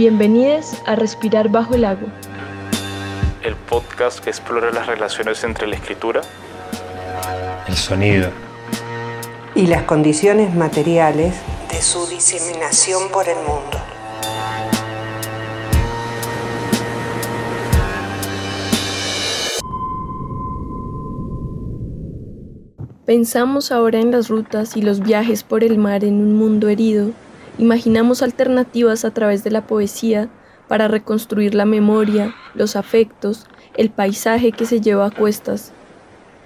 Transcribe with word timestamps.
Bienvenidos 0.00 0.80
a 0.86 0.96
Respirar 0.96 1.50
bajo 1.50 1.74
el 1.74 1.84
agua. 1.84 2.08
El 3.42 3.54
podcast 3.54 4.18
que 4.20 4.30
explora 4.30 4.70
las 4.70 4.86
relaciones 4.86 5.44
entre 5.44 5.66
la 5.66 5.76
escritura, 5.76 6.22
el 7.68 7.74
sonido 7.74 8.30
y 9.54 9.66
las 9.66 9.82
condiciones 9.82 10.54
materiales 10.54 11.34
de 11.70 11.82
su 11.82 12.06
diseminación 12.06 13.10
por 13.12 13.28
el 13.28 13.36
mundo. 13.46 13.76
Pensamos 23.04 23.70
ahora 23.70 24.00
en 24.00 24.12
las 24.12 24.30
rutas 24.30 24.78
y 24.78 24.80
los 24.80 25.00
viajes 25.00 25.42
por 25.42 25.62
el 25.62 25.76
mar 25.76 26.04
en 26.04 26.14
un 26.22 26.32
mundo 26.36 26.70
herido 26.70 27.10
Imaginamos 27.60 28.22
alternativas 28.22 29.04
a 29.04 29.10
través 29.10 29.44
de 29.44 29.50
la 29.50 29.66
poesía 29.66 30.30
para 30.66 30.88
reconstruir 30.88 31.54
la 31.54 31.66
memoria, 31.66 32.34
los 32.54 32.74
afectos, 32.74 33.44
el 33.76 33.90
paisaje 33.90 34.50
que 34.50 34.64
se 34.64 34.80
lleva 34.80 35.04
a 35.04 35.10
cuestas. 35.10 35.72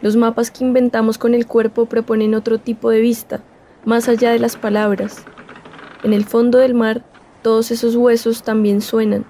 Los 0.03 0.17
mapas 0.17 0.51
que 0.51 0.65
inventamos 0.65 1.17
con 1.17 1.33
el 1.35 1.47
cuerpo 1.47 1.87
proponen 1.87 2.35
otro 2.35 2.59
tipo 2.59 2.91
de 2.91 2.99
vista, 2.99 3.45
más 3.85 4.09
allá 4.09 4.33
de 4.33 4.41
las 4.41 4.57
palabras. 4.57 5.23
En 6.03 6.13
el 6.13 6.25
fondo 6.25 6.59
del 6.59 6.75
mar, 6.75 7.05
todos 7.43 7.71
esos 7.71 7.95
huesos 7.95 8.43
también 8.43 8.81
suenan. 8.81 9.25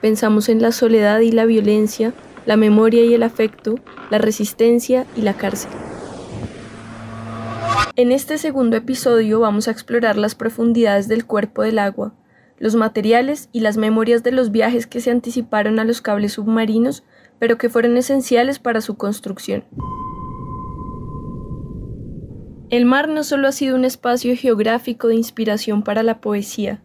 Pensamos 0.00 0.48
en 0.48 0.62
la 0.62 0.72
soledad 0.72 1.20
y 1.20 1.30
la 1.30 1.44
violencia, 1.44 2.14
la 2.46 2.56
memoria 2.56 3.04
y 3.04 3.12
el 3.12 3.22
afecto, 3.22 3.74
la 4.08 4.16
resistencia 4.16 5.04
y 5.14 5.20
la 5.20 5.34
cárcel. 5.34 5.87
En 7.98 8.12
este 8.12 8.38
segundo 8.38 8.76
episodio 8.76 9.40
vamos 9.40 9.66
a 9.66 9.72
explorar 9.72 10.16
las 10.16 10.36
profundidades 10.36 11.08
del 11.08 11.26
cuerpo 11.26 11.62
del 11.62 11.80
agua, 11.80 12.14
los 12.56 12.76
materiales 12.76 13.48
y 13.50 13.58
las 13.58 13.76
memorias 13.76 14.22
de 14.22 14.30
los 14.30 14.52
viajes 14.52 14.86
que 14.86 15.00
se 15.00 15.10
anticiparon 15.10 15.80
a 15.80 15.84
los 15.84 16.00
cables 16.00 16.34
submarinos, 16.34 17.02
pero 17.40 17.58
que 17.58 17.68
fueron 17.68 17.96
esenciales 17.96 18.60
para 18.60 18.82
su 18.82 18.96
construcción. 18.96 19.64
El 22.70 22.84
mar 22.84 23.08
no 23.08 23.24
solo 23.24 23.48
ha 23.48 23.52
sido 23.52 23.74
un 23.74 23.84
espacio 23.84 24.36
geográfico 24.36 25.08
de 25.08 25.16
inspiración 25.16 25.82
para 25.82 26.04
la 26.04 26.20
poesía, 26.20 26.80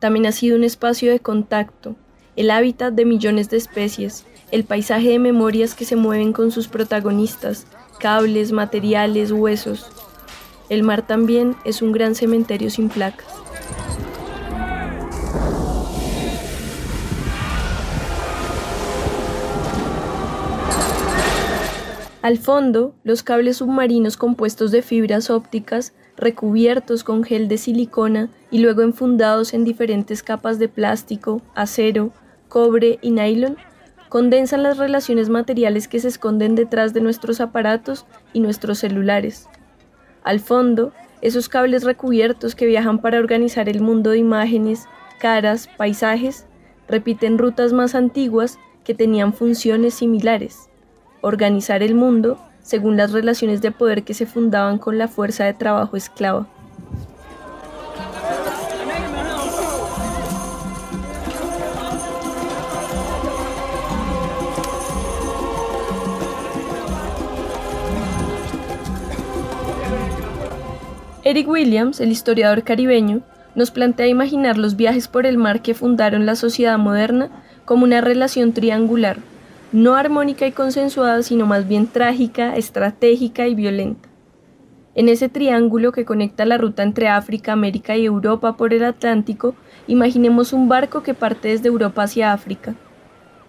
también 0.00 0.26
ha 0.26 0.32
sido 0.32 0.56
un 0.56 0.64
espacio 0.64 1.12
de 1.12 1.20
contacto, 1.20 1.94
el 2.34 2.50
hábitat 2.50 2.92
de 2.92 3.04
millones 3.04 3.50
de 3.50 3.58
especies, 3.58 4.26
el 4.50 4.64
paisaje 4.64 5.10
de 5.10 5.20
memorias 5.20 5.76
que 5.76 5.84
se 5.84 5.94
mueven 5.94 6.32
con 6.32 6.50
sus 6.50 6.66
protagonistas, 6.66 7.68
cables, 8.00 8.50
materiales, 8.50 9.30
huesos, 9.30 9.92
el 10.68 10.82
mar 10.82 11.06
también 11.06 11.56
es 11.64 11.82
un 11.82 11.92
gran 11.92 12.14
cementerio 12.14 12.70
sin 12.70 12.88
placas. 12.88 13.26
Al 22.26 22.38
fondo, 22.38 22.92
los 23.04 23.22
cables 23.22 23.58
submarinos 23.58 24.16
compuestos 24.16 24.72
de 24.72 24.82
fibras 24.82 25.30
ópticas, 25.30 25.92
recubiertos 26.16 27.04
con 27.04 27.22
gel 27.22 27.46
de 27.46 27.56
silicona 27.56 28.30
y 28.50 28.58
luego 28.58 28.82
enfundados 28.82 29.54
en 29.54 29.64
diferentes 29.64 30.24
capas 30.24 30.58
de 30.58 30.68
plástico, 30.68 31.40
acero, 31.54 32.10
cobre 32.48 32.98
y 33.00 33.12
nylon, 33.12 33.56
condensan 34.08 34.64
las 34.64 34.76
relaciones 34.76 35.28
materiales 35.28 35.86
que 35.86 36.00
se 36.00 36.08
esconden 36.08 36.56
detrás 36.56 36.92
de 36.92 37.00
nuestros 37.00 37.40
aparatos 37.40 38.06
y 38.32 38.40
nuestros 38.40 38.80
celulares. 38.80 39.48
Al 40.26 40.40
fondo, 40.40 40.92
esos 41.22 41.48
cables 41.48 41.84
recubiertos 41.84 42.56
que 42.56 42.66
viajan 42.66 42.98
para 42.98 43.20
organizar 43.20 43.68
el 43.68 43.80
mundo 43.80 44.10
de 44.10 44.18
imágenes, 44.18 44.88
caras, 45.20 45.68
paisajes, 45.76 46.46
repiten 46.88 47.38
rutas 47.38 47.72
más 47.72 47.94
antiguas 47.94 48.58
que 48.82 48.92
tenían 48.92 49.32
funciones 49.32 49.94
similares. 49.94 50.68
Organizar 51.20 51.84
el 51.84 51.94
mundo 51.94 52.40
según 52.60 52.96
las 52.96 53.12
relaciones 53.12 53.62
de 53.62 53.70
poder 53.70 54.02
que 54.02 54.14
se 54.14 54.26
fundaban 54.26 54.78
con 54.78 54.98
la 54.98 55.06
fuerza 55.06 55.44
de 55.44 55.54
trabajo 55.54 55.96
esclava. 55.96 56.48
Eric 71.28 71.48
Williams, 71.48 71.98
el 71.98 72.12
historiador 72.12 72.62
caribeño, 72.62 73.22
nos 73.56 73.72
plantea 73.72 74.06
imaginar 74.06 74.58
los 74.58 74.76
viajes 74.76 75.08
por 75.08 75.26
el 75.26 75.38
mar 75.38 75.60
que 75.60 75.74
fundaron 75.74 76.24
la 76.24 76.36
sociedad 76.36 76.78
moderna 76.78 77.30
como 77.64 77.82
una 77.82 78.00
relación 78.00 78.52
triangular, 78.52 79.16
no 79.72 79.96
armónica 79.96 80.46
y 80.46 80.52
consensuada, 80.52 81.24
sino 81.24 81.44
más 81.44 81.66
bien 81.66 81.88
trágica, 81.88 82.54
estratégica 82.54 83.48
y 83.48 83.56
violenta. 83.56 84.08
En 84.94 85.08
ese 85.08 85.28
triángulo 85.28 85.90
que 85.90 86.04
conecta 86.04 86.44
la 86.44 86.58
ruta 86.58 86.84
entre 86.84 87.08
África, 87.08 87.54
América 87.54 87.96
y 87.96 88.04
Europa 88.04 88.56
por 88.56 88.72
el 88.72 88.84
Atlántico, 88.84 89.56
imaginemos 89.88 90.52
un 90.52 90.68
barco 90.68 91.02
que 91.02 91.12
parte 91.12 91.48
desde 91.48 91.66
Europa 91.66 92.04
hacia 92.04 92.32
África. 92.32 92.76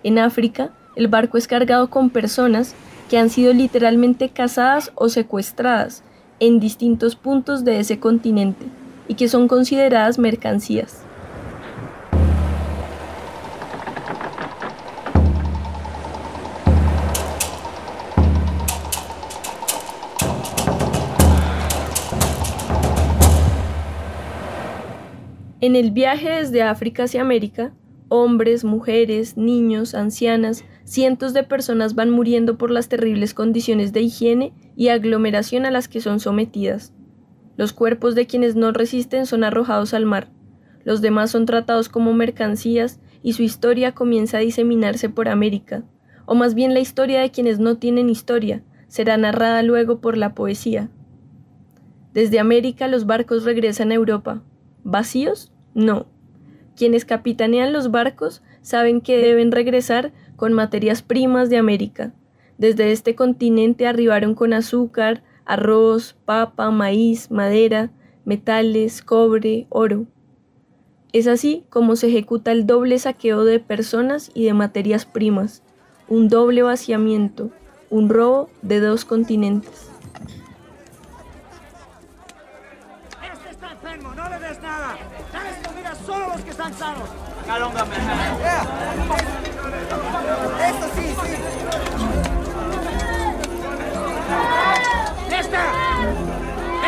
En 0.01 0.17
África, 0.17 0.71
el 0.95 1.09
barco 1.09 1.37
es 1.37 1.47
cargado 1.47 1.91
con 1.91 2.09
personas 2.09 2.73
que 3.07 3.19
han 3.19 3.29
sido 3.29 3.53
literalmente 3.53 4.29
cazadas 4.29 4.91
o 4.95 5.09
secuestradas, 5.09 6.03
en 6.39 6.59
distintos 6.59 7.15
puntos 7.15 7.65
de 7.65 7.79
ese 7.79 7.99
continente 7.99 8.65
y 9.07 9.15
que 9.15 9.27
son 9.27 9.47
consideradas 9.47 10.19
mercancías. 10.19 11.03
En 25.59 25.75
el 25.75 25.91
viaje 25.91 26.29
desde 26.29 26.61
África 26.61 27.03
hacia 27.03 27.21
América, 27.21 27.73
hombres, 28.09 28.63
mujeres, 28.63 29.37
niños, 29.37 29.95
ancianas, 29.95 30.63
cientos 30.83 31.33
de 31.33 31.43
personas 31.43 31.95
van 31.95 32.09
muriendo 32.09 32.57
por 32.57 32.71
las 32.71 32.89
terribles 32.89 33.33
condiciones 33.33 33.93
de 33.93 34.01
higiene 34.01 34.53
y 34.75 34.89
aglomeración 34.89 35.65
a 35.65 35.71
las 35.71 35.87
que 35.87 36.01
son 36.01 36.19
sometidas. 36.19 36.93
Los 37.57 37.73
cuerpos 37.73 38.15
de 38.15 38.27
quienes 38.27 38.55
no 38.55 38.71
resisten 38.71 39.25
son 39.25 39.43
arrojados 39.43 39.93
al 39.93 40.05
mar, 40.05 40.29
los 40.87 41.01
demás 41.01 41.31
son 41.31 41.45
tratados 41.45 41.89
como 41.89 42.13
mercancías 42.13 43.01
y 43.21 43.33
su 43.33 43.43
historia 43.43 43.91
comienza 43.91 44.37
a 44.37 44.39
diseminarse 44.39 45.09
por 45.09 45.27
América, 45.27 45.83
o 46.25 46.33
más 46.33 46.55
bien 46.55 46.73
la 46.73 46.79
historia 46.79 47.19
de 47.19 47.29
quienes 47.29 47.59
no 47.59 47.75
tienen 47.75 48.09
historia, 48.09 48.63
será 48.87 49.17
narrada 49.17 49.63
luego 49.63 49.99
por 49.99 50.15
la 50.15 50.33
poesía. 50.33 50.89
Desde 52.13 52.39
América 52.39 52.87
los 52.87 53.05
barcos 53.05 53.43
regresan 53.43 53.91
a 53.91 53.95
Europa. 53.95 54.41
¿Vacíos? 54.85 55.51
No. 55.73 56.07
Quienes 56.77 57.03
capitanean 57.03 57.73
los 57.73 57.91
barcos 57.91 58.41
saben 58.61 59.01
que 59.01 59.17
deben 59.17 59.51
regresar 59.51 60.13
con 60.37 60.53
materias 60.53 61.01
primas 61.01 61.49
de 61.49 61.57
América, 61.57 62.13
desde 62.57 62.91
este 62.91 63.15
continente 63.15 63.85
arribaron 63.85 64.33
con 64.33 64.53
azúcar, 64.53 65.23
arroz, 65.45 66.15
papa, 66.25 66.71
maíz, 66.71 67.29
madera, 67.29 67.91
metales, 68.25 69.03
cobre, 69.03 69.67
oro. 69.69 70.05
Es 71.13 71.27
así 71.27 71.65
como 71.69 71.95
se 71.95 72.07
ejecuta 72.07 72.51
el 72.51 72.65
doble 72.65 72.97
saqueo 72.97 73.43
de 73.43 73.59
personas 73.59 74.31
y 74.33 74.45
de 74.45 74.53
materias 74.53 75.05
primas, 75.05 75.61
un 76.07 76.29
doble 76.29 76.63
vaciamiento, 76.63 77.51
un 77.89 78.09
robo 78.09 78.49
de 78.61 78.79
dos 78.79 79.05
continentes. 79.05 79.89
Este 83.21 83.49
está 83.51 83.71
enfermo, 83.71 84.13
no 84.15 84.29
le 84.29 84.39
des 84.39 84.61
nada. 84.61 84.97
Dale 85.31 85.49
comida 85.65 85.93
están 86.67 86.95
sanos. 86.95 87.09
Esto 90.67 90.85
sí, 90.95 91.15
sí. 91.21 91.31
¡Esta! 95.39 95.63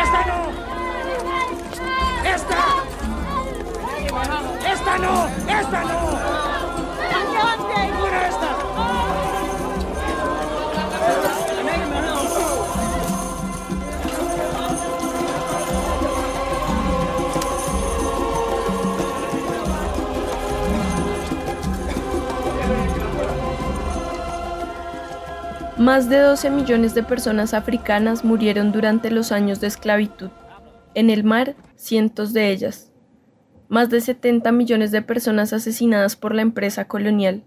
¡Esta 0.02 0.20
no! 0.26 0.38
¡Esta! 2.24 2.62
¡Esta 4.70 4.98
no! 4.98 5.28
¡Esta 5.48 5.80
no! 5.84 6.09
Más 25.80 26.10
de 26.10 26.18
12 26.18 26.50
millones 26.50 26.94
de 26.94 27.02
personas 27.02 27.54
africanas 27.54 28.22
murieron 28.22 28.70
durante 28.70 29.10
los 29.10 29.32
años 29.32 29.62
de 29.62 29.68
esclavitud. 29.68 30.28
En 30.94 31.08
el 31.08 31.24
mar, 31.24 31.56
cientos 31.74 32.34
de 32.34 32.50
ellas. 32.50 32.92
más 33.70 33.88
de 33.88 34.02
70 34.02 34.52
millones 34.52 34.90
de 34.90 35.00
personas 35.00 35.54
asesinadas 35.54 36.16
por 36.16 36.34
la 36.34 36.42
empresa 36.42 36.86
colonial. 36.86 37.44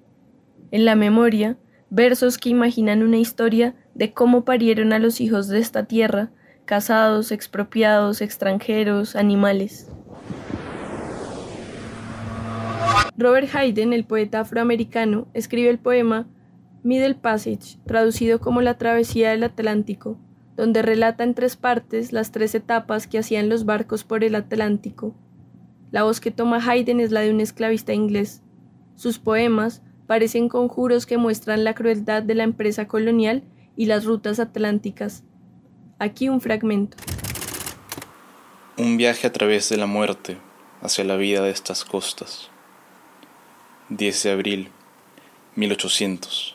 En 0.72 0.84
la 0.84 0.96
memoria, 0.96 1.58
versos 1.92 2.40
que 2.40 2.50
imaginan 2.50 3.04
una 3.04 3.18
historia 3.18 3.76
de 3.94 4.14
cómo 4.14 4.46
parieron 4.46 4.94
a 4.94 5.00
los 5.00 5.22
hijos 5.22 5.48
de 5.48 5.60
esta 5.60 5.84
tierra, 5.86 6.32
casados, 6.66 7.32
expropiados, 7.32 8.22
extranjeros, 8.22 9.16
animales. 9.16 9.92
Robert 13.16 13.54
Hayden, 13.54 13.94
el 13.94 14.06
poeta 14.06 14.40
afroamericano, 14.40 15.28
escribe 15.36 15.70
el 15.70 15.78
poema 15.78 16.26
Middle 16.84 17.16
Passage, 17.16 17.78
traducido 17.86 18.42
como 18.42 18.62
La 18.62 18.78
travesía 18.78 19.32
del 19.32 19.44
Atlántico, 19.44 20.18
donde 20.58 20.82
relata 20.82 21.24
en 21.24 21.34
tres 21.34 21.56
partes 21.56 22.12
las 22.12 22.32
tres 22.32 22.54
etapas 22.56 23.08
que 23.08 23.18
hacían 23.18 23.48
los 23.48 23.66
barcos 23.66 24.04
por 24.04 24.24
el 24.24 24.36
Atlántico. 24.36 25.16
La 25.92 26.04
voz 26.04 26.20
que 26.20 26.32
toma 26.32 26.58
Hayden 26.58 27.00
es 27.00 27.12
la 27.12 27.22
de 27.22 27.32
un 27.32 27.40
esclavista 27.40 27.94
inglés. 27.94 28.42
Sus 28.96 29.18
poemas 29.18 29.82
parecen 30.08 30.50
conjuros 30.50 31.06
que 31.06 31.18
muestran 31.18 31.64
la 31.64 31.74
crueldad 31.74 32.22
de 32.22 32.36
la 32.36 32.44
empresa 32.44 32.88
colonial 32.88 33.44
y 33.78 33.86
las 33.86 34.04
rutas 34.04 34.40
atlánticas. 34.40 35.24
Aquí 36.00 36.28
un 36.28 36.42
fragmento. 36.42 36.98
Un 38.78 38.98
viaje 38.98 39.26
a 39.26 39.32
través 39.32 39.70
de 39.70 39.78
la 39.78 39.86
muerte 39.86 40.38
hacia 40.82 41.06
la 41.06 41.16
vida 41.16 41.42
de 41.44 41.52
estas 41.52 41.86
costas. 41.86 42.50
10 43.90 44.24
de 44.24 44.32
abril 44.32 44.70
1800. 45.56 46.53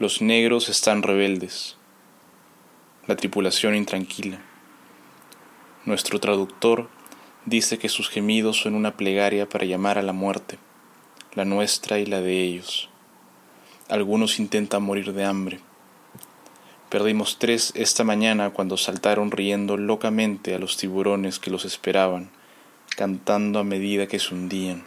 Los 0.00 0.22
negros 0.22 0.70
están 0.70 1.02
rebeldes. 1.02 1.76
La 3.06 3.16
tripulación 3.16 3.74
intranquila. 3.74 4.40
Nuestro 5.84 6.18
traductor 6.18 6.88
dice 7.44 7.76
que 7.76 7.90
sus 7.90 8.08
gemidos 8.08 8.58
son 8.58 8.76
una 8.76 8.96
plegaria 8.96 9.46
para 9.46 9.66
llamar 9.66 9.98
a 9.98 10.02
la 10.02 10.14
muerte, 10.14 10.56
la 11.34 11.44
nuestra 11.44 11.98
y 11.98 12.06
la 12.06 12.22
de 12.22 12.40
ellos. 12.40 12.88
Algunos 13.90 14.40
intentan 14.40 14.84
morir 14.84 15.12
de 15.12 15.26
hambre. 15.26 15.60
Perdimos 16.88 17.38
tres 17.38 17.70
esta 17.76 18.02
mañana 18.02 18.54
cuando 18.54 18.78
saltaron 18.78 19.30
riendo 19.30 19.76
locamente 19.76 20.54
a 20.54 20.58
los 20.58 20.78
tiburones 20.78 21.38
que 21.38 21.50
los 21.50 21.66
esperaban, 21.66 22.30
cantando 22.96 23.58
a 23.58 23.64
medida 23.64 24.06
que 24.06 24.18
se 24.18 24.32
hundían. 24.34 24.82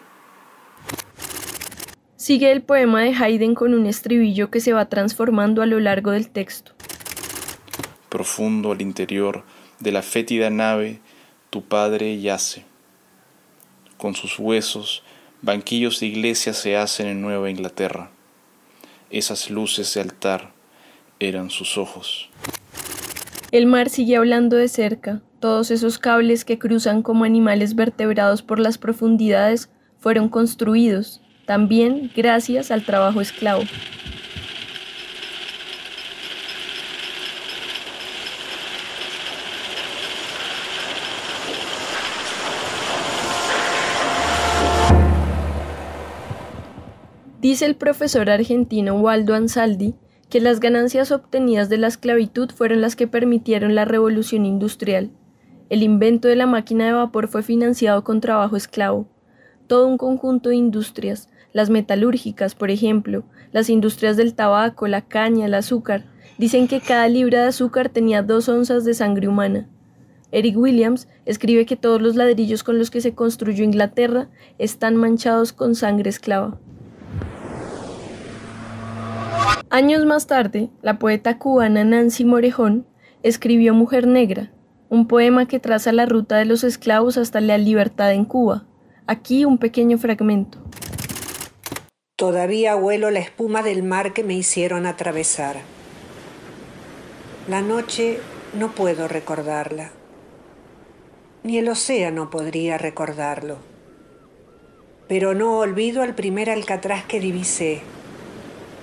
Sigue 2.24 2.54
el 2.54 2.62
poema 2.62 3.02
de 3.02 3.14
Haydn 3.14 3.54
con 3.54 3.74
un 3.74 3.86
estribillo 3.86 4.50
que 4.50 4.62
se 4.62 4.72
va 4.72 4.86
transformando 4.86 5.62
a 5.62 5.66
lo 5.66 5.82
largo 5.82 6.12
del 6.12 6.30
texto. 6.30 6.72
Profundo 8.08 8.72
al 8.72 8.82
interior 8.82 9.44
de 9.82 9.92
la 9.92 10.02
fétida 10.02 10.50
nave, 10.50 11.02
tu 11.50 11.64
padre 11.64 12.22
yace. 12.22 12.64
Con 13.98 14.16
sus 14.16 14.40
huesos, 14.40 15.04
banquillos 15.42 16.00
de 16.00 16.06
iglesia 16.06 16.54
se 16.54 16.78
hacen 16.78 17.08
en 17.08 17.22
Nueva 17.22 17.50
Inglaterra. 17.50 18.10
Esas 19.10 19.50
luces 19.50 19.94
de 19.94 20.00
altar 20.00 20.54
eran 21.20 21.50
sus 21.50 21.78
ojos. 21.78 22.30
El 23.52 23.66
mar 23.66 23.90
sigue 23.90 24.16
hablando 24.16 24.56
de 24.56 24.70
cerca. 24.70 25.22
Todos 25.42 25.72
esos 25.72 26.00
cables 26.00 26.46
que 26.46 26.58
cruzan 26.58 27.02
como 27.02 27.26
animales 27.26 27.76
vertebrados 27.76 28.44
por 28.44 28.60
las 28.60 28.78
profundidades 28.78 29.70
fueron 30.00 30.30
construidos, 30.30 31.23
también 31.46 32.12
gracias 32.16 32.72
al 32.72 32.84
trabajo 32.84 33.22
esclavo. 33.22 33.64
Dice 47.44 47.66
el 47.66 47.76
profesor 47.76 48.30
argentino 48.30 48.96
Waldo 48.96 49.36
Ansaldi 49.36 49.96
que 50.30 50.40
las 50.40 50.60
ganancias 50.60 51.12
obtenidas 51.12 51.70
de 51.70 51.78
la 51.78 51.88
esclavitud 51.88 52.50
fueron 52.50 52.82
las 52.82 52.96
que 52.96 53.06
permitieron 53.06 53.76
la 53.76 53.86
revolución 53.86 54.46
industrial. 54.46 55.12
El 55.70 55.84
invento 55.84 56.28
de 56.28 56.36
la 56.36 56.48
máquina 56.48 56.86
de 56.86 56.94
vapor 56.94 57.28
fue 57.28 57.44
financiado 57.44 58.04
con 58.04 58.22
trabajo 58.22 58.56
esclavo. 58.56 59.08
Todo 59.68 59.88
un 59.88 59.98
conjunto 59.98 60.50
de 60.50 60.56
industrias, 60.56 61.30
las 61.54 61.70
metalúrgicas, 61.70 62.56
por 62.56 62.72
ejemplo, 62.72 63.24
las 63.52 63.70
industrias 63.70 64.18
del 64.18 64.34
tabaco, 64.34 64.88
la 64.88 65.02
caña, 65.02 65.46
el 65.46 65.54
azúcar, 65.54 66.04
dicen 66.38 66.68
que 66.68 66.82
cada 66.82 67.08
libra 67.08 67.44
de 67.44 67.48
azúcar 67.50 67.90
tenía 67.90 68.24
dos 68.24 68.50
onzas 68.50 68.84
de 68.84 68.94
sangre 68.94 69.28
humana. 69.28 69.70
Eric 70.32 70.58
Williams 70.58 71.08
escribe 71.26 71.68
que 71.68 71.76
todos 71.76 72.02
los 72.02 72.16
ladrillos 72.16 72.64
con 72.64 72.80
los 72.80 72.90
que 72.90 73.02
se 73.02 73.14
construyó 73.14 73.64
Inglaterra 73.64 74.30
están 74.58 74.96
manchados 74.96 75.54
con 75.54 75.76
sangre 75.76 76.10
esclava. 76.10 76.58
Años 79.70 80.06
más 80.06 80.28
tarde, 80.28 80.70
la 80.82 80.98
poeta 80.98 81.38
cubana 81.38 81.84
Nancy 81.84 82.26
Morejón 82.26 82.86
escribió 83.22 83.74
Mujer 83.74 84.08
Negra, 84.08 84.52
un 84.90 85.08
poema 85.08 85.48
que 85.48 85.60
traza 85.60 85.92
la 85.92 86.06
ruta 86.06 86.38
de 86.38 86.46
los 86.46 86.64
esclavos 86.64 87.18
hasta 87.18 87.42
la 87.42 87.58
libertad 87.58 88.12
en 88.12 88.26
Cuba. 88.26 88.66
Aquí 89.08 89.46
un 89.46 89.58
pequeño 89.58 89.98
fragmento. 89.98 90.60
Todavía 92.24 92.78
huelo 92.78 93.12
la 93.12 93.20
espuma 93.20 93.64
del 93.64 93.84
mar 93.84 94.14
que 94.14 94.24
me 94.24 94.34
hicieron 94.34 94.86
atravesar. 94.86 95.58
La 97.50 97.62
noche 97.62 98.18
no 98.54 98.72
puedo 98.72 99.10
recordarla, 99.10 99.92
ni 101.44 101.58
el 101.58 101.68
océano 101.68 102.30
podría 102.30 102.78
recordarlo. 102.78 103.58
Pero 105.10 105.34
no 105.34 105.58
olvido 105.58 106.02
al 106.02 106.16
primer 106.16 106.50
alcatraz 106.50 107.04
que 107.04 107.20
divisé, 107.20 107.82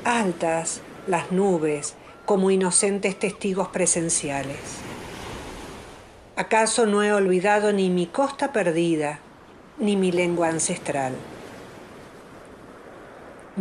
altas 0.05 0.83
las 1.07 1.33
nubes 1.33 1.95
como 2.27 2.51
inocentes 2.51 3.19
testigos 3.19 3.69
presenciales. 3.69 4.59
¿Acaso 6.37 6.85
no 6.85 7.03
he 7.03 7.11
olvidado 7.11 7.73
ni 7.73 7.89
mi 7.89 8.05
costa 8.05 8.53
perdida, 8.53 9.21
ni 9.79 9.97
mi 9.97 10.13
lengua 10.13 10.49
ancestral? 10.49 11.15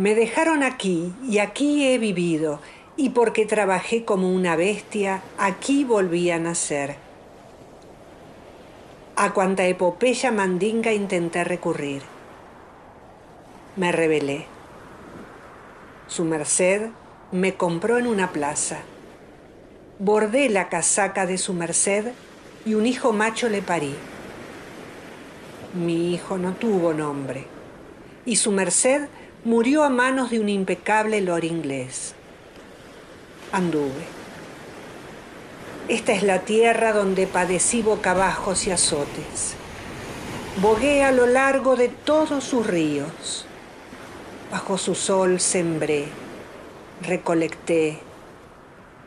Me 0.00 0.14
dejaron 0.14 0.62
aquí 0.62 1.12
y 1.28 1.40
aquí 1.40 1.86
he 1.86 1.98
vivido, 1.98 2.58
y 2.96 3.10
porque 3.10 3.44
trabajé 3.44 4.06
como 4.06 4.32
una 4.32 4.56
bestia, 4.56 5.22
aquí 5.36 5.84
volví 5.84 6.30
a 6.30 6.38
nacer. 6.38 6.96
A 9.14 9.34
cuanta 9.34 9.66
epopeya 9.66 10.32
mandinga 10.32 10.94
intenté 10.94 11.44
recurrir. 11.44 12.00
Me 13.76 13.92
rebelé. 13.92 14.46
Su 16.06 16.24
merced 16.24 16.88
me 17.30 17.56
compró 17.56 17.98
en 17.98 18.06
una 18.06 18.32
plaza. 18.32 18.78
Bordé 19.98 20.48
la 20.48 20.70
casaca 20.70 21.26
de 21.26 21.36
su 21.36 21.52
merced 21.52 22.12
y 22.64 22.72
un 22.72 22.86
hijo 22.86 23.12
macho 23.12 23.50
le 23.50 23.60
parí. 23.60 23.94
Mi 25.74 26.14
hijo 26.14 26.38
no 26.38 26.54
tuvo 26.54 26.94
nombre 26.94 27.44
y 28.24 28.36
su 28.36 28.50
merced 28.50 29.08
murió 29.44 29.84
a 29.84 29.88
manos 29.88 30.30
de 30.30 30.38
un 30.38 30.50
impecable 30.50 31.20
lord 31.22 31.44
inglés. 31.44 32.14
Anduve. 33.52 34.04
Esta 35.88 36.12
es 36.12 36.22
la 36.22 36.40
tierra 36.40 36.92
donde 36.92 37.26
padecí 37.26 37.80
bocabajos 37.80 38.66
y 38.66 38.70
azotes. 38.70 39.54
Bogué 40.60 41.04
a 41.04 41.10
lo 41.10 41.26
largo 41.26 41.74
de 41.74 41.88
todos 41.88 42.44
sus 42.44 42.66
ríos. 42.66 43.46
Bajo 44.52 44.76
su 44.76 44.94
sol 44.94 45.40
sembré, 45.40 46.06
recolecté 47.02 47.98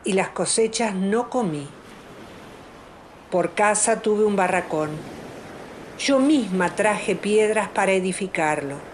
y 0.04 0.14
las 0.14 0.30
cosechas 0.30 0.96
no 0.96 1.30
comí. 1.30 1.68
Por 3.30 3.52
casa 3.52 4.02
tuve 4.02 4.24
un 4.24 4.34
barracón. 4.34 4.90
Yo 5.98 6.18
misma 6.18 6.74
traje 6.74 7.14
piedras 7.14 7.68
para 7.68 7.92
edificarlo 7.92 8.93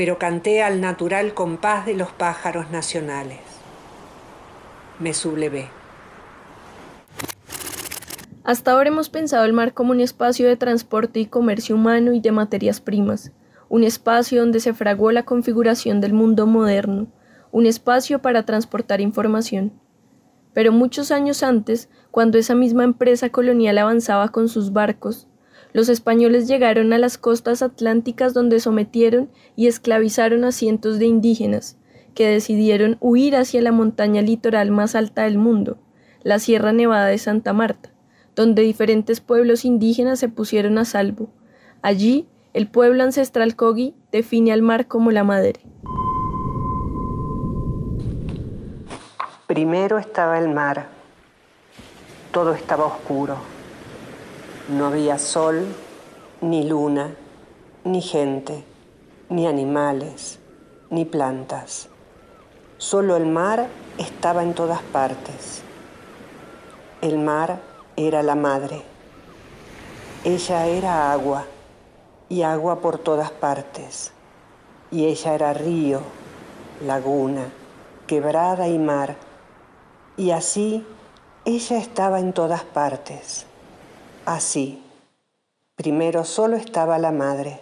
pero 0.00 0.18
canté 0.18 0.62
al 0.62 0.80
natural 0.80 1.34
compás 1.34 1.84
de 1.84 1.92
los 1.92 2.10
pájaros 2.10 2.70
nacionales. 2.70 3.40
Me 4.98 5.12
sublevé. 5.12 5.68
Hasta 8.42 8.72
ahora 8.72 8.88
hemos 8.88 9.10
pensado 9.10 9.44
el 9.44 9.52
mar 9.52 9.74
como 9.74 9.90
un 9.90 10.00
espacio 10.00 10.48
de 10.48 10.56
transporte 10.56 11.20
y 11.20 11.26
comercio 11.26 11.74
humano 11.74 12.14
y 12.14 12.20
de 12.20 12.32
materias 12.32 12.80
primas, 12.80 13.32
un 13.68 13.84
espacio 13.84 14.40
donde 14.40 14.60
se 14.60 14.72
fraguó 14.72 15.12
la 15.12 15.26
configuración 15.26 16.00
del 16.00 16.14
mundo 16.14 16.46
moderno, 16.46 17.08
un 17.52 17.66
espacio 17.66 18.22
para 18.22 18.46
transportar 18.46 19.02
información. 19.02 19.70
Pero 20.54 20.72
muchos 20.72 21.10
años 21.10 21.42
antes, 21.42 21.90
cuando 22.10 22.38
esa 22.38 22.54
misma 22.54 22.84
empresa 22.84 23.28
colonial 23.28 23.76
avanzaba 23.76 24.30
con 24.30 24.48
sus 24.48 24.72
barcos, 24.72 25.28
los 25.72 25.88
españoles 25.88 26.48
llegaron 26.48 26.92
a 26.92 26.98
las 26.98 27.18
costas 27.18 27.62
atlánticas 27.62 28.34
donde 28.34 28.60
sometieron 28.60 29.30
y 29.56 29.66
esclavizaron 29.66 30.44
a 30.44 30.52
cientos 30.52 30.98
de 30.98 31.06
indígenas, 31.06 31.76
que 32.14 32.28
decidieron 32.28 32.96
huir 33.00 33.36
hacia 33.36 33.62
la 33.62 33.72
montaña 33.72 34.22
litoral 34.22 34.70
más 34.70 34.94
alta 34.94 35.22
del 35.22 35.38
mundo, 35.38 35.78
la 36.22 36.38
Sierra 36.38 36.72
Nevada 36.72 37.06
de 37.06 37.18
Santa 37.18 37.52
Marta, 37.52 37.92
donde 38.34 38.62
diferentes 38.62 39.20
pueblos 39.20 39.64
indígenas 39.64 40.18
se 40.18 40.28
pusieron 40.28 40.78
a 40.78 40.84
salvo, 40.84 41.30
Allí, 41.82 42.28
el 42.52 42.68
pueblo 42.68 43.02
ancestral 43.04 43.56
Kogi 43.56 43.94
define 44.12 44.52
al 44.52 44.60
mar 44.60 44.86
como 44.86 45.10
la 45.12 45.24
madre. 45.24 45.60
Primero 49.46 49.98
estaba 49.98 50.38
el 50.38 50.48
mar. 50.52 50.88
Todo 52.32 52.52
estaba 52.52 52.84
oscuro. 52.84 53.36
No 54.70 54.86
había 54.86 55.18
sol, 55.18 55.66
ni 56.40 56.62
luna, 56.62 57.12
ni 57.82 58.00
gente, 58.00 58.62
ni 59.28 59.48
animales, 59.48 60.38
ni 60.90 61.04
plantas. 61.04 61.88
Solo 62.78 63.16
el 63.16 63.26
mar 63.26 63.66
estaba 63.98 64.44
en 64.44 64.54
todas 64.54 64.80
partes. 64.80 65.62
El 67.00 67.18
mar 67.18 67.58
era 67.96 68.22
la 68.22 68.36
madre. 68.36 68.84
Ella 70.22 70.66
era 70.66 71.10
agua 71.10 71.46
y 72.28 72.42
agua 72.42 72.80
por 72.80 72.98
todas 72.98 73.32
partes. 73.32 74.12
Y 74.92 75.06
ella 75.06 75.34
era 75.34 75.52
río, 75.52 76.00
laguna, 76.86 77.48
quebrada 78.06 78.68
y 78.68 78.78
mar. 78.78 79.16
Y 80.16 80.30
así 80.30 80.86
ella 81.44 81.76
estaba 81.76 82.20
en 82.20 82.32
todas 82.32 82.62
partes. 82.62 83.49
Así. 84.24 84.78
Primero 85.76 86.24
solo 86.24 86.56
estaba 86.56 86.98
la 86.98 87.10
madre. 87.10 87.60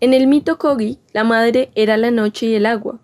En 0.00 0.14
el 0.14 0.26
mito 0.26 0.58
Kogi, 0.58 0.98
la 1.12 1.24
madre 1.24 1.70
era 1.74 1.96
la 1.96 2.10
noche 2.10 2.46
y 2.46 2.54
el 2.54 2.66
agua. 2.66 3.00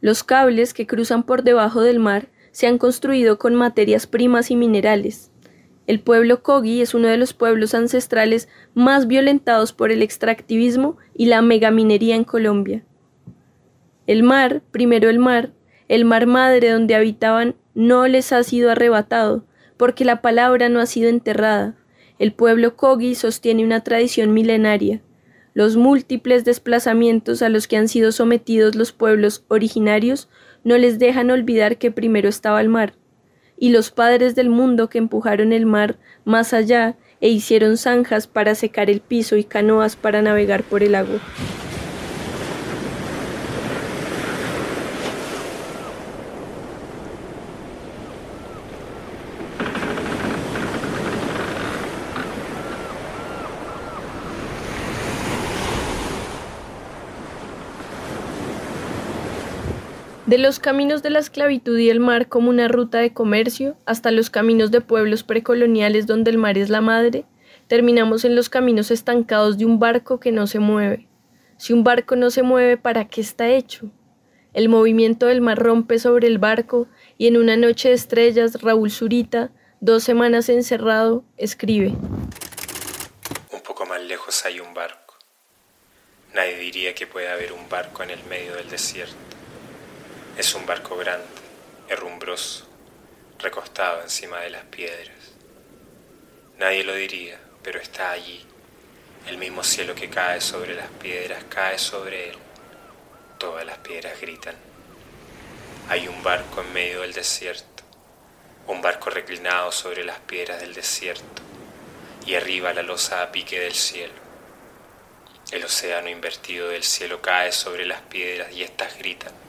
Los 0.00 0.24
cables 0.24 0.74
que 0.74 0.86
cruzan 0.86 1.22
por 1.22 1.42
debajo 1.42 1.80
del 1.80 1.98
mar 1.98 2.28
se 2.52 2.66
han 2.66 2.78
construido 2.78 3.38
con 3.38 3.54
materias 3.54 4.06
primas 4.06 4.50
y 4.50 4.56
minerales. 4.56 5.30
El 5.86 6.00
pueblo 6.00 6.42
Kogi 6.42 6.82
es 6.82 6.94
uno 6.94 7.08
de 7.08 7.16
los 7.16 7.32
pueblos 7.32 7.74
ancestrales 7.74 8.48
más 8.74 9.06
violentados 9.06 9.72
por 9.72 9.92
el 9.92 10.02
extractivismo 10.02 10.96
y 11.14 11.26
la 11.26 11.42
megaminería 11.42 12.16
en 12.16 12.24
Colombia. 12.24 12.84
El 14.06 14.22
mar, 14.22 14.62
primero 14.72 15.08
el 15.08 15.18
mar, 15.18 15.52
el 15.88 16.04
mar 16.04 16.26
madre 16.26 16.70
donde 16.70 16.94
habitaban, 16.94 17.54
no 17.74 18.08
les 18.08 18.32
ha 18.32 18.42
sido 18.42 18.70
arrebatado, 18.70 19.44
porque 19.76 20.04
la 20.04 20.22
palabra 20.22 20.68
no 20.68 20.80
ha 20.80 20.86
sido 20.86 21.08
enterrada. 21.08 21.74
El 22.18 22.32
pueblo 22.32 22.76
Kogi 22.76 23.14
sostiene 23.14 23.64
una 23.64 23.82
tradición 23.82 24.32
milenaria. 24.32 25.00
Los 25.54 25.76
múltiples 25.76 26.44
desplazamientos 26.44 27.42
a 27.42 27.48
los 27.48 27.66
que 27.66 27.76
han 27.76 27.88
sido 27.88 28.12
sometidos 28.12 28.74
los 28.74 28.92
pueblos 28.92 29.44
originarios 29.48 30.28
no 30.64 30.76
les 30.76 30.98
dejan 30.98 31.30
olvidar 31.30 31.78
que 31.78 31.90
primero 31.90 32.28
estaba 32.28 32.60
el 32.60 32.68
mar 32.68 32.94
y 33.56 33.70
los 33.70 33.90
padres 33.90 34.34
del 34.34 34.50
mundo 34.50 34.88
que 34.88 34.98
empujaron 34.98 35.52
el 35.52 35.66
mar 35.66 35.96
más 36.24 36.52
allá 36.52 36.96
e 37.20 37.28
hicieron 37.28 37.76
zanjas 37.76 38.26
para 38.26 38.54
secar 38.54 38.90
el 38.90 39.00
piso 39.00 39.36
y 39.36 39.44
canoas 39.44 39.96
para 39.96 40.22
navegar 40.22 40.62
por 40.62 40.82
el 40.82 40.94
agua. 40.94 41.20
De 60.26 60.38
los 60.38 60.58
caminos 60.58 61.04
de 61.04 61.10
la 61.10 61.20
esclavitud 61.20 61.78
y 61.78 61.88
el 61.88 62.00
mar 62.00 62.28
como 62.28 62.50
una 62.50 62.66
ruta 62.66 62.98
de 62.98 63.12
comercio, 63.12 63.76
hasta 63.86 64.10
los 64.10 64.28
caminos 64.28 64.72
de 64.72 64.80
pueblos 64.80 65.22
precoloniales 65.22 66.08
donde 66.08 66.32
el 66.32 66.36
mar 66.36 66.58
es 66.58 66.68
la 66.68 66.80
madre, 66.80 67.24
terminamos 67.68 68.24
en 68.24 68.34
los 68.34 68.48
caminos 68.48 68.90
estancados 68.90 69.56
de 69.56 69.66
un 69.66 69.78
barco 69.78 70.18
que 70.18 70.32
no 70.32 70.48
se 70.48 70.58
mueve. 70.58 71.06
Si 71.58 71.72
un 71.72 71.84
barco 71.84 72.16
no 72.16 72.30
se 72.30 72.42
mueve, 72.42 72.76
¿para 72.76 73.04
qué 73.06 73.20
está 73.20 73.50
hecho? 73.50 73.88
El 74.52 74.68
movimiento 74.68 75.26
del 75.26 75.40
mar 75.40 75.60
rompe 75.60 76.00
sobre 76.00 76.26
el 76.26 76.38
barco 76.38 76.88
y 77.18 77.28
en 77.28 77.36
una 77.36 77.56
noche 77.56 77.90
de 77.90 77.94
estrellas 77.94 78.60
Raúl 78.62 78.90
Zurita, 78.90 79.52
dos 79.80 80.02
semanas 80.02 80.48
encerrado, 80.48 81.22
escribe. 81.36 81.94
Un 83.52 83.60
poco 83.64 83.86
más 83.86 84.02
lejos 84.02 84.44
hay 84.44 84.58
un 84.58 84.74
barco. 84.74 85.14
Nadie 86.34 86.58
diría 86.58 86.96
que 86.96 87.06
puede 87.06 87.28
haber 87.28 87.52
un 87.52 87.68
barco 87.68 88.02
en 88.02 88.10
el 88.10 88.24
medio 88.24 88.56
del 88.56 88.68
desierto. 88.68 89.35
Es 90.36 90.54
un 90.54 90.66
barco 90.66 90.98
grande, 90.98 91.24
herrumbroso, 91.88 92.66
recostado 93.38 94.02
encima 94.02 94.40
de 94.40 94.50
las 94.50 94.64
piedras. 94.64 95.16
Nadie 96.58 96.84
lo 96.84 96.92
diría, 96.92 97.40
pero 97.62 97.80
está 97.80 98.10
allí. 98.10 98.44
El 99.26 99.38
mismo 99.38 99.64
cielo 99.64 99.94
que 99.94 100.10
cae 100.10 100.42
sobre 100.42 100.74
las 100.74 100.90
piedras 101.00 101.42
cae 101.48 101.78
sobre 101.78 102.28
él. 102.28 102.36
Todas 103.38 103.64
las 103.64 103.78
piedras 103.78 104.20
gritan. 104.20 104.56
Hay 105.88 106.06
un 106.06 106.22
barco 106.22 106.60
en 106.60 106.70
medio 106.74 107.00
del 107.00 107.14
desierto, 107.14 107.82
un 108.66 108.82
barco 108.82 109.08
reclinado 109.08 109.72
sobre 109.72 110.04
las 110.04 110.18
piedras 110.18 110.60
del 110.60 110.74
desierto 110.74 111.42
y 112.26 112.34
arriba 112.34 112.74
la 112.74 112.82
losa 112.82 113.22
a 113.22 113.32
pique 113.32 113.58
del 113.58 113.74
cielo. 113.74 114.12
El 115.50 115.64
océano 115.64 116.10
invertido 116.10 116.68
del 116.68 116.82
cielo 116.82 117.22
cae 117.22 117.52
sobre 117.52 117.86
las 117.86 118.02
piedras 118.02 118.52
y 118.52 118.62
éstas 118.62 118.98
gritan. 118.98 119.45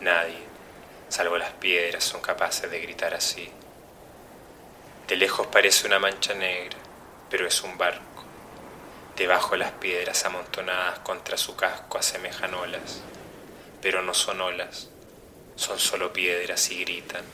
Nadie, 0.00 0.38
salvo 1.08 1.38
las 1.38 1.52
piedras, 1.52 2.04
son 2.04 2.20
capaces 2.20 2.70
de 2.70 2.80
gritar 2.80 3.14
así. 3.14 3.48
De 5.08 5.16
lejos 5.16 5.46
parece 5.46 5.86
una 5.86 5.98
mancha 5.98 6.34
negra, 6.34 6.76
pero 7.30 7.46
es 7.46 7.62
un 7.62 7.78
barco. 7.78 8.24
Debajo 9.16 9.56
las 9.56 9.72
piedras 9.72 10.24
amontonadas 10.26 10.98
contra 10.98 11.38
su 11.38 11.56
casco 11.56 11.96
asemejan 11.96 12.52
olas, 12.54 13.00
pero 13.80 14.02
no 14.02 14.12
son 14.12 14.40
olas, 14.42 14.90
son 15.54 15.78
solo 15.78 16.12
piedras 16.12 16.70
y 16.70 16.84
gritan. 16.84 17.24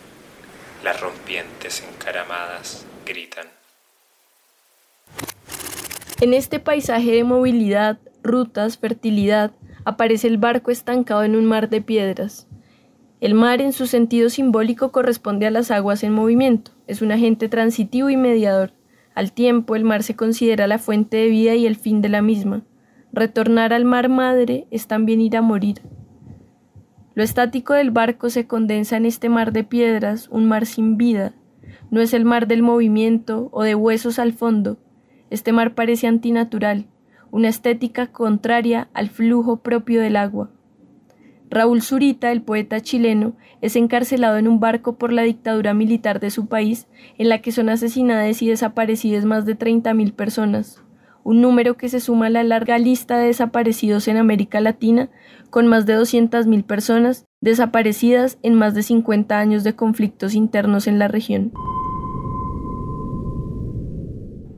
Las 0.84 1.00
rompientes 1.00 1.82
encaramadas 1.82 2.84
gritan. 3.04 3.48
En 6.20 6.34
este 6.34 6.60
paisaje 6.60 7.10
de 7.10 7.24
movilidad, 7.24 7.98
rutas, 8.22 8.78
fertilidad, 8.78 9.50
aparece 9.84 10.28
el 10.28 10.38
barco 10.38 10.70
estancado 10.70 11.24
en 11.24 11.34
un 11.34 11.46
mar 11.46 11.68
de 11.68 11.82
piedras. 11.82 12.46
El 13.22 13.34
mar 13.34 13.60
en 13.60 13.72
su 13.72 13.86
sentido 13.86 14.30
simbólico 14.30 14.90
corresponde 14.90 15.46
a 15.46 15.52
las 15.52 15.70
aguas 15.70 16.02
en 16.02 16.12
movimiento, 16.12 16.72
es 16.88 17.02
un 17.02 17.12
agente 17.12 17.48
transitivo 17.48 18.10
y 18.10 18.16
mediador. 18.16 18.72
Al 19.14 19.30
tiempo, 19.30 19.76
el 19.76 19.84
mar 19.84 20.02
se 20.02 20.16
considera 20.16 20.66
la 20.66 20.80
fuente 20.80 21.18
de 21.18 21.28
vida 21.28 21.54
y 21.54 21.64
el 21.66 21.76
fin 21.76 22.02
de 22.02 22.08
la 22.08 22.20
misma. 22.20 22.64
Retornar 23.12 23.72
al 23.72 23.84
mar 23.84 24.08
madre 24.08 24.66
es 24.72 24.88
también 24.88 25.20
ir 25.20 25.36
a 25.36 25.40
morir. 25.40 25.82
Lo 27.14 27.22
estático 27.22 27.74
del 27.74 27.92
barco 27.92 28.28
se 28.28 28.48
condensa 28.48 28.96
en 28.96 29.06
este 29.06 29.28
mar 29.28 29.52
de 29.52 29.62
piedras, 29.62 30.28
un 30.28 30.46
mar 30.46 30.66
sin 30.66 30.96
vida. 30.96 31.32
No 31.92 32.00
es 32.00 32.14
el 32.14 32.24
mar 32.24 32.48
del 32.48 32.64
movimiento 32.64 33.50
o 33.52 33.62
de 33.62 33.76
huesos 33.76 34.18
al 34.18 34.32
fondo. 34.32 34.78
Este 35.30 35.52
mar 35.52 35.76
parece 35.76 36.08
antinatural, 36.08 36.86
una 37.30 37.50
estética 37.50 38.08
contraria 38.08 38.88
al 38.94 39.10
flujo 39.10 39.58
propio 39.58 40.00
del 40.00 40.16
agua. 40.16 40.50
Raúl 41.52 41.82
Zurita, 41.82 42.32
el 42.32 42.40
poeta 42.40 42.80
chileno, 42.80 43.34
es 43.60 43.76
encarcelado 43.76 44.38
en 44.38 44.48
un 44.48 44.58
barco 44.58 44.96
por 44.96 45.12
la 45.12 45.20
dictadura 45.20 45.74
militar 45.74 46.18
de 46.18 46.30
su 46.30 46.46
país, 46.46 46.88
en 47.18 47.28
la 47.28 47.42
que 47.42 47.52
son 47.52 47.68
asesinadas 47.68 48.40
y 48.40 48.48
desaparecidas 48.48 49.26
más 49.26 49.44
de 49.44 49.58
30.000 49.58 50.14
personas, 50.14 50.82
un 51.24 51.42
número 51.42 51.76
que 51.76 51.90
se 51.90 52.00
suma 52.00 52.28
a 52.28 52.30
la 52.30 52.42
larga 52.42 52.78
lista 52.78 53.18
de 53.18 53.26
desaparecidos 53.26 54.08
en 54.08 54.16
América 54.16 54.62
Latina, 54.62 55.10
con 55.50 55.66
más 55.66 55.84
de 55.84 55.94
200.000 55.98 56.64
personas 56.64 57.26
desaparecidas 57.42 58.38
en 58.42 58.54
más 58.54 58.72
de 58.72 58.82
50 58.82 59.38
años 59.38 59.62
de 59.62 59.76
conflictos 59.76 60.34
internos 60.34 60.86
en 60.86 60.98
la 60.98 61.08
región. 61.08 61.52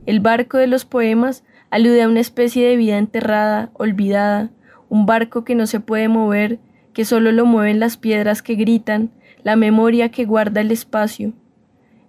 El 0.05 0.21
barco 0.21 0.57
de 0.57 0.67
los 0.67 0.85
poemas 0.85 1.43
alude 1.71 2.03
a 2.03 2.07
una 2.07 2.21
especie 2.21 2.65
de 2.65 2.77
vida 2.77 2.97
enterrada, 2.97 3.71
olvidada, 3.73 4.51
un 4.87 5.05
barco 5.05 5.43
que 5.43 5.55
no 5.55 5.67
se 5.67 5.81
puede 5.81 6.07
mover, 6.07 6.59
que 6.95 7.03
solo 7.03 7.33
lo 7.33 7.45
mueven 7.45 7.81
las 7.81 7.97
piedras 7.97 8.41
que 8.41 8.55
gritan, 8.55 9.11
la 9.43 9.57
memoria 9.57 10.09
que 10.09 10.23
guarda 10.23 10.61
el 10.61 10.71
espacio. 10.71 11.33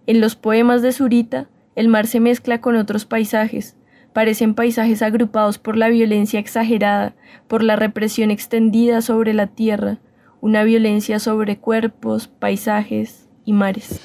En 0.07 0.21
los 0.21 0.37
poemas 0.37 0.81
de 0.81 0.93
Zurita, 0.93 1.49
el 1.75 1.89
mar 1.89 2.07
se 2.07 2.21
mezcla 2.21 2.61
con 2.61 2.77
otros 2.77 3.05
paisajes, 3.05 3.77
parecen 4.13 4.55
paisajes 4.55 5.03
agrupados 5.03 5.59
por 5.59 5.77
la 5.77 5.89
violencia 5.89 6.39
exagerada, 6.39 7.17
por 7.49 7.65
la 7.65 7.75
represión 7.75 8.31
extendida 8.31 9.03
sobre 9.03 9.35
la 9.35 9.49
tierra, 9.49 9.99
una 10.41 10.63
violencia 10.63 11.19
sobre 11.19 11.59
cuerpos, 11.59 12.29
paisajes 12.29 13.29
y 13.45 13.55
mares. 13.55 14.01